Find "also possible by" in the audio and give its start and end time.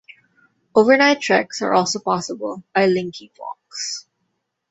1.75-2.87